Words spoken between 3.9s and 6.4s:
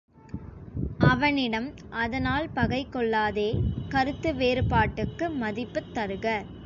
கருத்து வேறுபாட்டுக்கு மதிப்புத் தருக.